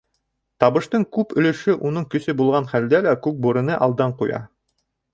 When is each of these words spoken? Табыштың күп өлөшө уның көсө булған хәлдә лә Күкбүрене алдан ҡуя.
Табыштың 0.63 1.05
күп 1.17 1.35
өлөшө 1.41 1.77
уның 1.91 2.09
көсө 2.15 2.37
булған 2.41 2.69
хәлдә 2.75 3.05
лә 3.09 3.17
Күкбүрене 3.27 3.81
алдан 3.89 4.21
ҡуя. 4.25 4.45